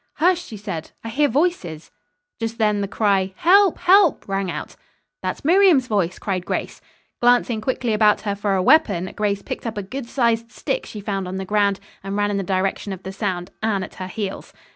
"Hush!" 0.15 0.43
she 0.43 0.57
said. 0.57 0.89
"I 1.03 1.09
hear 1.09 1.27
voices." 1.29 1.91
Just 2.39 2.57
then 2.57 2.81
the 2.81 2.87
cry 2.87 3.35
Help! 3.35 3.77
Help! 3.77 4.27
rang 4.27 4.49
out. 4.49 4.75
"That's 5.21 5.45
Miriam's 5.45 5.85
voice," 5.85 6.17
cried 6.17 6.43
Grace. 6.43 6.81
Glancing 7.21 7.61
quickly 7.61 7.93
about 7.93 8.19
for 8.39 8.55
a 8.55 8.63
weapon, 8.63 9.13
Grace 9.15 9.43
picked 9.43 9.67
up 9.67 9.77
a 9.77 9.83
good 9.83 10.07
sized 10.07 10.51
stick 10.51 10.87
she 10.87 11.01
found 11.01 11.27
on 11.27 11.35
the 11.37 11.45
ground, 11.45 11.79
and 12.03 12.17
ran 12.17 12.31
in 12.31 12.37
the 12.37 12.41
direction 12.43 12.91
of 12.93 13.03
the 13.03 13.13
sound, 13.13 13.51
Anne 13.61 13.83
at 13.83 13.93
her 14.01 14.07
heels. 14.07 14.53